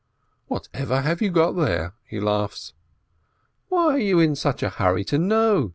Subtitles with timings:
[0.47, 2.73] "Whatever have you got there?" he laughs.
[3.69, 5.69] "Why are you in such a hurry to know?"